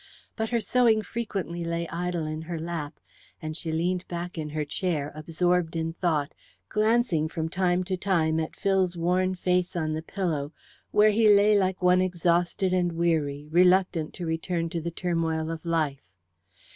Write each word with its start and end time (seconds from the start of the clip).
But 0.35 0.49
her 0.49 0.59
sewing 0.59 1.03
frequently 1.03 1.63
lay 1.63 1.87
idle 1.89 2.25
in 2.25 2.41
her 2.41 2.57
lap, 2.59 2.99
and 3.39 3.55
she 3.55 3.71
leaned 3.71 4.07
back 4.07 4.35
in 4.35 4.49
her 4.49 4.65
chair, 4.65 5.11
absorbed 5.13 5.75
in 5.75 5.93
thought, 5.93 6.33
glancing 6.69 7.27
from 7.29 7.49
time 7.49 7.83
to 7.83 7.95
time 7.95 8.39
at 8.39 8.55
Phil's 8.55 8.97
worn 8.97 9.35
face 9.35 9.75
on 9.75 9.93
the 9.93 10.01
pillow, 10.01 10.53
where 10.89 11.11
he 11.11 11.29
lay 11.29 11.55
like 11.55 11.83
one 11.83 12.01
exhausted 12.01 12.73
and 12.73 12.93
weary, 12.93 13.47
reluctant 13.51 14.11
to 14.15 14.25
return 14.25 14.69
to 14.71 14.81
the 14.81 14.89
turmoil 14.89 15.51
of 15.51 15.63
life. 15.63 16.09